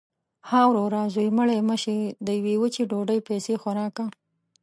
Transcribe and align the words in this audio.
–ها 0.49 0.61
وروره! 0.69 1.01
زوی 1.13 1.29
مړی 1.37 1.59
مه 1.69 1.77
شې. 1.83 1.97
د 2.25 2.27
یوې 2.37 2.55
وچې 2.59 2.83
ډوډۍ 2.91 3.19
پیسې 3.29 3.53
خو 3.61 3.69
راکه. 3.79 4.05